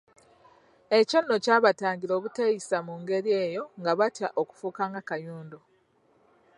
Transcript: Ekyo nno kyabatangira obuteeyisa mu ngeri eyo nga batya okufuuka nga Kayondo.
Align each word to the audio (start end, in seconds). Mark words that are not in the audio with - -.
Ekyo 0.97 1.17
nno 1.21 1.35
kyabatangira 1.43 2.13
obuteeyisa 2.19 2.77
mu 2.87 2.93
ngeri 3.01 3.31
eyo 3.45 3.63
nga 3.79 3.91
batya 3.99 4.27
okufuuka 4.41 4.83
nga 4.89 5.01
Kayondo. 5.09 5.59